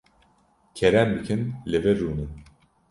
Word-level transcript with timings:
Kerem 0.77 1.09
bikin, 1.19 1.43
li 1.71 1.79
vir 1.83 1.97
rûnin. 2.01 2.31